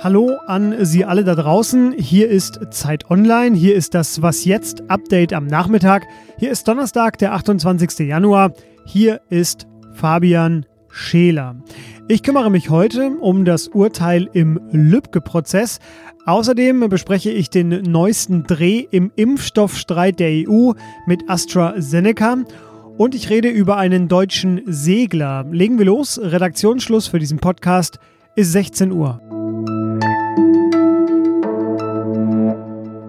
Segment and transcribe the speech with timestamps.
[0.00, 1.92] Hallo an Sie alle da draußen.
[1.92, 3.54] Hier ist Zeit Online.
[3.56, 6.04] Hier ist das Was jetzt Update am Nachmittag.
[6.38, 8.06] Hier ist Donnerstag, der 28.
[8.06, 8.52] Januar.
[8.86, 11.56] Hier ist Fabian Scheler.
[12.06, 15.78] Ich kümmere mich heute um das Urteil im Lübcke-Prozess.
[16.24, 20.72] Außerdem bespreche ich den neuesten Dreh im Impfstoffstreit der EU
[21.06, 22.44] mit AstraZeneca.
[22.98, 25.46] Und ich rede über einen deutschen Segler.
[25.48, 26.18] Legen wir los.
[26.20, 28.00] Redaktionsschluss für diesen Podcast
[28.34, 29.20] ist 16 Uhr.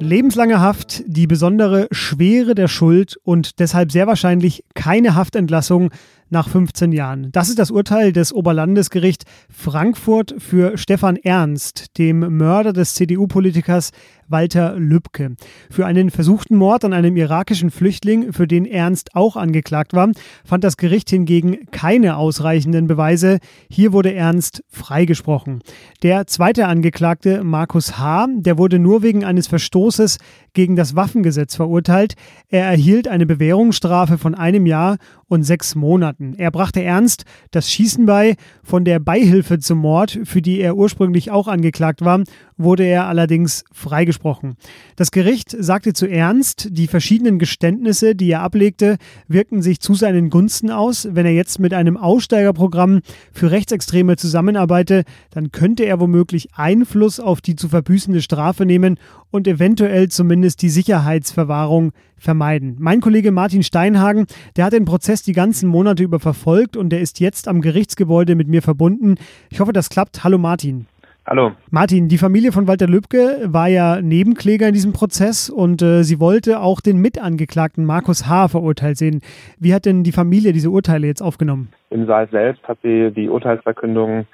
[0.00, 5.90] Lebenslange Haft, die besondere Schwere der Schuld und deshalb sehr wahrscheinlich keine Haftentlassung
[6.28, 7.32] nach 15 Jahren.
[7.32, 13.92] Das ist das Urteil des Oberlandesgericht Frankfurt für Stefan Ernst, dem Mörder des CDU-Politikers
[14.30, 15.36] Walter Lübcke.
[15.70, 20.10] Für einen versuchten Mord an einem irakischen Flüchtling, für den Ernst auch angeklagt war,
[20.44, 23.38] fand das Gericht hingegen keine ausreichenden Beweise.
[23.68, 25.60] Hier wurde Ernst freigesprochen.
[26.02, 30.18] Der zweite Angeklagte, Markus H., der wurde nur wegen eines Verstoßes
[30.52, 32.14] gegen das Waffengesetz verurteilt.
[32.48, 36.34] Er erhielt eine Bewährungsstrafe von einem Jahr und sechs Monaten.
[36.36, 38.36] Er brachte Ernst das Schießen bei.
[38.64, 42.22] Von der Beihilfe zum Mord, für die er ursprünglich auch angeklagt war,
[42.62, 44.56] wurde er allerdings freigesprochen.
[44.96, 48.96] Das Gericht sagte zu Ernst, die verschiedenen Geständnisse, die er ablegte,
[49.28, 51.08] wirkten sich zu seinen Gunsten aus.
[51.12, 53.00] Wenn er jetzt mit einem Aussteigerprogramm
[53.32, 58.98] für Rechtsextreme zusammenarbeite, dann könnte er womöglich Einfluss auf die zu verbüßende Strafe nehmen
[59.30, 62.76] und eventuell zumindest die Sicherheitsverwahrung vermeiden.
[62.78, 64.26] Mein Kollege Martin Steinhagen,
[64.56, 68.34] der hat den Prozess die ganzen Monate über verfolgt und der ist jetzt am Gerichtsgebäude
[68.34, 69.14] mit mir verbunden.
[69.48, 70.22] Ich hoffe, das klappt.
[70.22, 70.86] Hallo Martin.
[71.30, 71.52] Hallo.
[71.70, 76.18] Martin, die Familie von Walter Lübcke war ja Nebenkläger in diesem Prozess und äh, sie
[76.18, 78.48] wollte auch den Mitangeklagten Markus H.
[78.48, 79.20] verurteilt sehen.
[79.56, 81.68] Wie hat denn die Familie diese Urteile jetzt aufgenommen?
[81.90, 84.26] Im Saal selbst hat sie die Urteilsverkündung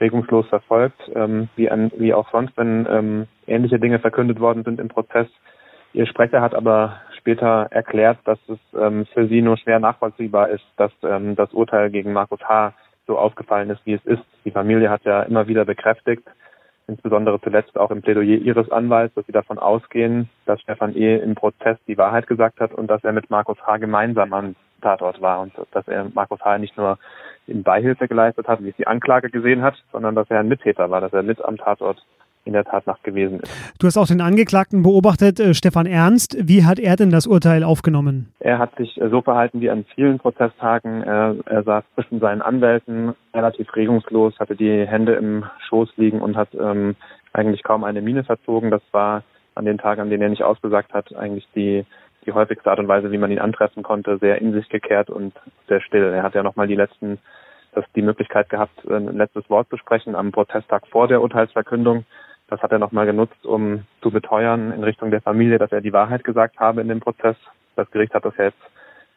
[0.00, 4.80] regungslos verfolgt, ähm, wie, an, wie auch sonst, wenn ähm, ähnliche Dinge verkündet worden sind
[4.80, 5.26] im Prozess.
[5.92, 10.64] Ihr Sprecher hat aber später erklärt, dass es ähm, für sie nur schwer nachvollziehbar ist,
[10.78, 12.72] dass ähm, das Urteil gegen Markus H
[13.10, 14.22] so aufgefallen ist, wie es ist.
[14.44, 16.22] Die Familie hat ja immer wieder bekräftigt,
[16.86, 21.16] insbesondere zuletzt auch im Plädoyer ihres Anwalts, dass sie davon ausgehen, dass Stefan E.
[21.16, 23.78] im Prozess die Wahrheit gesagt hat und dass er mit Markus H.
[23.78, 26.58] gemeinsam am Tatort war und dass er Markus H.
[26.58, 26.98] nicht nur
[27.48, 30.88] in Beihilfe geleistet hat, wie es die Anklage gesehen hat, sondern dass er ein Mittäter
[30.88, 32.00] war, dass er mit am Tatort
[32.44, 33.76] in der Tatnacht gewesen ist.
[33.78, 36.36] Du hast auch den Angeklagten beobachtet, äh, Stefan Ernst.
[36.40, 38.32] Wie hat er denn das Urteil aufgenommen?
[38.40, 41.02] Er hat sich äh, so verhalten wie an vielen Prozesstagen.
[41.02, 46.36] Er, er saß zwischen seinen Anwälten relativ regungslos, hatte die Hände im Schoß liegen und
[46.36, 46.96] hat ähm,
[47.32, 48.70] eigentlich kaum eine Miene verzogen.
[48.70, 49.22] Das war
[49.54, 51.84] an den Tagen, an denen er nicht ausgesagt hat, eigentlich die
[52.26, 55.34] die häufigste Art und Weise, wie man ihn antreffen konnte, sehr in sich gekehrt und
[55.68, 56.04] sehr still.
[56.04, 57.18] Er hat ja nochmal die letzten,
[57.72, 62.04] das die Möglichkeit gehabt, ein letztes Wort zu sprechen am Protesttag vor der Urteilsverkündung.
[62.50, 65.92] Das hat er nochmal genutzt, um zu beteuern in Richtung der Familie, dass er die
[65.92, 67.36] Wahrheit gesagt habe in dem Prozess.
[67.76, 68.58] Das Gericht hat das jetzt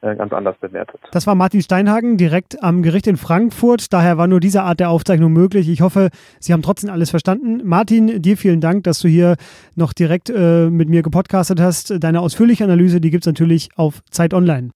[0.02, 1.00] äh, ganz anders bewertet.
[1.12, 3.92] Das war Martin Steinhagen direkt am Gericht in Frankfurt.
[3.92, 5.68] Daher war nur diese Art der Aufzeichnung möglich.
[5.68, 7.62] Ich hoffe, Sie haben trotzdem alles verstanden.
[7.64, 9.36] Martin, dir vielen Dank, dass du hier
[9.76, 12.04] noch direkt äh, mit mir gepodcastet hast.
[12.04, 14.70] Deine ausführliche Analyse, die gibt es natürlich auf Zeit Online.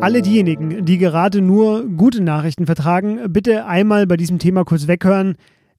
[0.00, 5.36] Alle diejenigen, die gerade nur gute Nachrichten vertragen, bitte einmal bei diesem Thema kurz weghören.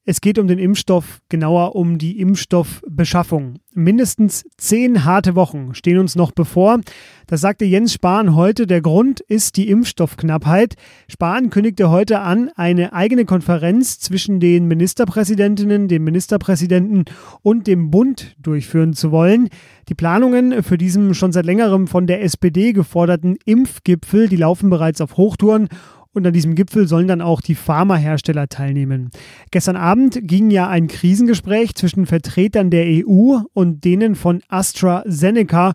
[0.09, 3.59] Es geht um den Impfstoff, genauer um die Impfstoffbeschaffung.
[3.75, 6.81] Mindestens zehn harte Wochen stehen uns noch bevor.
[7.27, 8.65] Das sagte Jens Spahn heute.
[8.65, 10.77] Der Grund ist die Impfstoffknappheit.
[11.07, 17.05] Spahn kündigte heute an, eine eigene Konferenz zwischen den Ministerpräsidentinnen, dem Ministerpräsidenten
[17.43, 19.49] und dem Bund durchführen zu wollen.
[19.89, 25.01] Die Planungen für diesen schon seit längerem von der SPD geforderten Impfgipfel, die laufen bereits
[25.01, 25.69] auf Hochtouren
[26.13, 29.11] und an diesem Gipfel sollen dann auch die Pharmahersteller teilnehmen.
[29.51, 35.73] Gestern Abend ging ja ein Krisengespräch zwischen Vertretern der EU und denen von AstraZeneca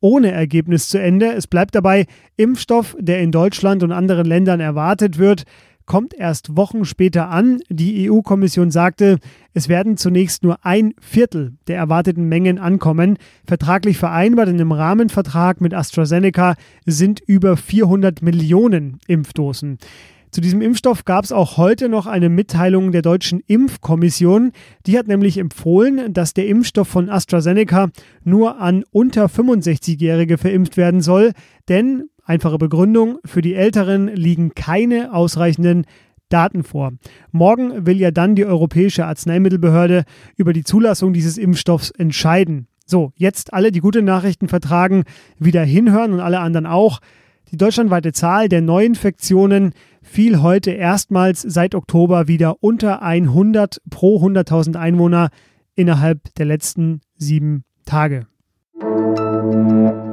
[0.00, 1.32] ohne Ergebnis zu Ende.
[1.32, 5.44] Es bleibt dabei, Impfstoff, der in Deutschland und anderen Ländern erwartet wird,
[5.86, 7.60] kommt erst Wochen später an.
[7.68, 9.18] Die EU-Kommission sagte,
[9.54, 13.16] es werden zunächst nur ein Viertel der erwarteten Mengen ankommen.
[13.46, 19.78] Vertraglich vereinbart in einem Rahmenvertrag mit AstraZeneca sind über 400 Millionen Impfdosen.
[20.36, 24.52] Zu diesem Impfstoff gab es auch heute noch eine Mitteilung der deutschen Impfkommission.
[24.86, 27.88] Die hat nämlich empfohlen, dass der Impfstoff von AstraZeneca
[28.22, 31.32] nur an unter 65-Jährige verimpft werden soll,
[31.70, 35.86] denn Einfache Begründung, für die Älteren liegen keine ausreichenden
[36.28, 36.92] Daten vor.
[37.30, 40.04] Morgen will ja dann die Europäische Arzneimittelbehörde
[40.36, 42.66] über die Zulassung dieses Impfstoffs entscheiden.
[42.84, 45.04] So, jetzt alle, die gute Nachrichten vertragen,
[45.38, 46.98] wieder hinhören und alle anderen auch.
[47.52, 49.72] Die deutschlandweite Zahl der Neuinfektionen
[50.02, 55.30] fiel heute erstmals seit Oktober wieder unter 100 pro 100.000 Einwohner
[55.76, 58.26] innerhalb der letzten sieben Tage.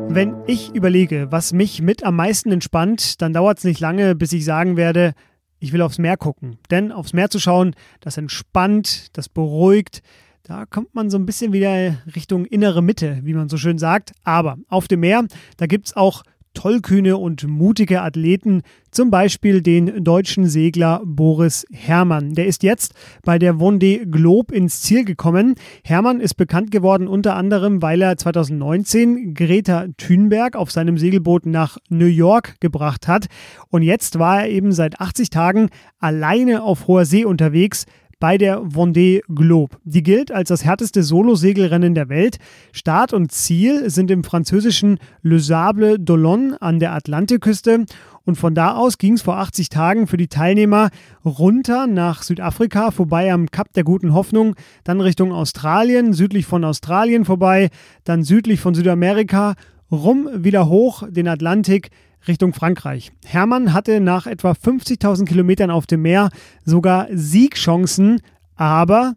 [0.09, 4.33] Wenn ich überlege, was mich mit am meisten entspannt, dann dauert es nicht lange, bis
[4.33, 5.13] ich sagen werde,
[5.59, 6.57] ich will aufs Meer gucken.
[6.69, 10.01] Denn aufs Meer zu schauen, das entspannt, das beruhigt.
[10.43, 14.11] Da kommt man so ein bisschen wieder Richtung innere Mitte, wie man so schön sagt.
[14.23, 15.25] Aber auf dem Meer,
[15.57, 16.23] da gibt es auch
[16.53, 18.61] tollkühne und mutige Athleten,
[18.91, 22.33] zum Beispiel den deutschen Segler Boris Herrmann.
[22.33, 25.55] Der ist jetzt bei der Vendée Globe ins Ziel gekommen.
[25.83, 31.77] Herrmann ist bekannt geworden unter anderem, weil er 2019 Greta Thunberg auf seinem Segelboot nach
[31.89, 33.27] New York gebracht hat.
[33.69, 35.69] Und jetzt war er eben seit 80 Tagen
[35.99, 37.85] alleine auf hoher See unterwegs
[38.19, 39.77] bei der Vendée Globe.
[39.83, 42.37] Die gilt als das härteste Solo-Segelrennen der Welt.
[42.71, 47.85] Start und Ziel sind im französischen Le Sable d'Olonne an der Atlantikküste.
[48.25, 50.89] Und von da aus ging es vor 80 Tagen für die Teilnehmer
[51.25, 57.25] runter nach Südafrika, vorbei am Kap der Guten Hoffnung, dann Richtung Australien, südlich von Australien
[57.25, 57.69] vorbei,
[58.05, 59.55] dann südlich von Südamerika,
[59.91, 61.89] rum wieder hoch den Atlantik
[62.27, 63.11] Richtung Frankreich.
[63.25, 66.29] Hermann hatte nach etwa 50.000 Kilometern auf dem Meer
[66.65, 68.21] sogar Siegchancen,
[68.55, 69.15] aber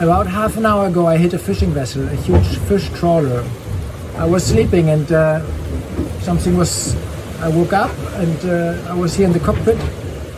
[0.00, 3.42] About half an hour ago, I hit a fishing vessel, a huge fish trawler.
[4.18, 5.40] I was sleeping and uh,
[6.22, 6.96] something was.
[7.42, 9.76] I woke up and uh, I was here in the cockpit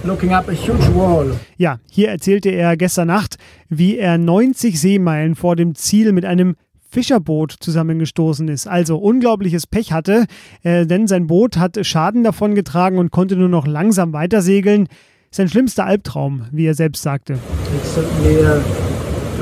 [0.05, 1.39] looking up a huge wall.
[1.57, 3.37] Ja, hier erzählte er gestern Nacht,
[3.69, 6.57] wie er 90 Seemeilen vor dem Ziel mit einem
[6.93, 8.69] Fischerboot zusammengestoßen ist.
[8.69, 10.27] Also unglaubliches Pech hatte,
[10.63, 14.89] äh, denn sein Boot hat Schaden davon getragen und konnte nur noch langsam weitersegeln.
[15.31, 17.39] Sein schlimmster Albtraum, wie er selbst sagte.
[17.75, 18.61] It's certainly uh,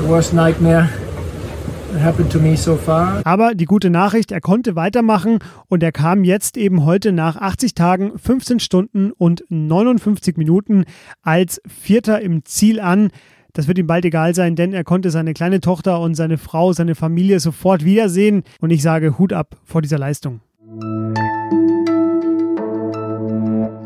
[0.01, 0.87] the worst nightmare
[1.99, 3.21] happened to me so far.
[3.25, 7.73] Aber die gute Nachricht, er konnte weitermachen und er kam jetzt eben heute nach 80
[7.73, 10.85] Tagen, 15 Stunden und 59 Minuten
[11.21, 13.09] als Vierter im Ziel an.
[13.53, 16.71] Das wird ihm bald egal sein, denn er konnte seine kleine Tochter und seine Frau,
[16.71, 18.43] seine Familie sofort wiedersehen.
[18.61, 20.39] Und ich sage Hut ab vor dieser Leistung.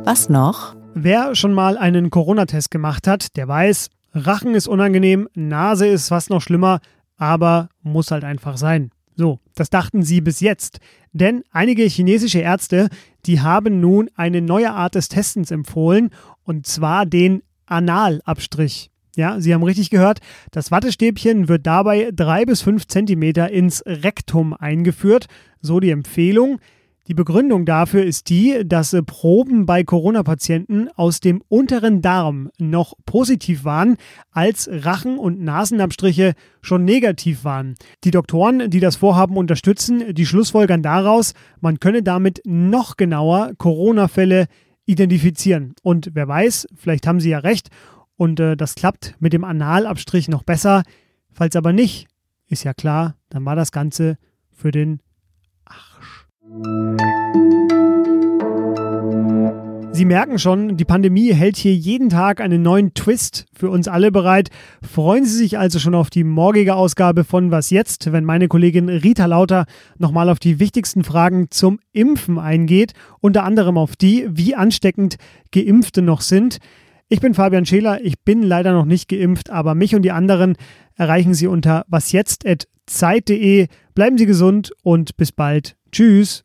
[0.03, 0.75] Was noch?
[0.93, 6.29] Wer schon mal einen Corona-Test gemacht hat, der weiß, Rachen ist unangenehm, Nase ist fast
[6.29, 6.79] noch schlimmer,
[7.17, 8.91] aber muss halt einfach sein.
[9.15, 10.79] So, das dachten sie bis jetzt.
[11.11, 12.89] Denn einige chinesische Ärzte,
[13.25, 16.11] die haben nun eine neue Art des Testens empfohlen,
[16.43, 18.91] und zwar den Analabstrich.
[19.15, 20.19] Ja, Sie haben richtig gehört.
[20.51, 25.27] Das Wattestäbchen wird dabei drei bis fünf Zentimeter ins Rektum eingeführt.
[25.61, 26.59] So die Empfehlung.
[27.07, 33.63] Die Begründung dafür ist die, dass Proben bei Corona-Patienten aus dem unteren Darm noch positiv
[33.63, 33.97] waren,
[34.31, 37.75] als Rachen- und Nasenabstriche schon negativ waren.
[38.03, 44.47] Die Doktoren, die das Vorhaben unterstützen, die schlussfolgern daraus, man könne damit noch genauer Corona-Fälle
[44.87, 45.75] identifizieren.
[45.83, 47.69] Und wer weiß, vielleicht haben sie ja recht
[48.17, 50.83] und äh, das klappt mit dem Analabstrich noch besser.
[51.31, 52.07] Falls aber nicht,
[52.47, 54.17] ist ja klar, dann war das Ganze
[54.51, 55.01] für den
[55.65, 56.27] Arsch.
[59.95, 64.11] Sie merken schon, die Pandemie hält hier jeden Tag einen neuen Twist für uns alle
[64.11, 64.49] bereit.
[64.81, 68.89] Freuen Sie sich also schon auf die morgige Ausgabe von Was jetzt, wenn meine Kollegin
[68.89, 69.65] Rita Lauter
[69.97, 72.91] nochmal auf die wichtigsten Fragen zum Impfen eingeht,
[73.21, 75.15] unter anderem auf die, wie ansteckend
[75.53, 76.57] Geimpfte noch sind.
[77.07, 80.57] Ich bin Fabian Scheler, ich bin leider noch nicht geimpft, aber mich und die anderen
[80.95, 83.67] erreichen Sie unter wasjetzt.zeit.de.
[83.93, 85.77] Bleiben Sie gesund und bis bald.
[85.91, 86.41] Tschüss.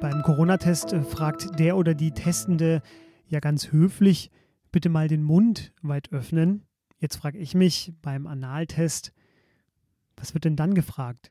[0.00, 2.80] Beim Corona-Test äh, fragt der oder die Testende
[3.26, 4.30] ja ganz höflich,
[4.70, 6.62] bitte mal den Mund weit öffnen.
[7.00, 9.12] Jetzt frage ich mich beim Analtest,
[10.16, 11.28] was wird denn dann gefragt?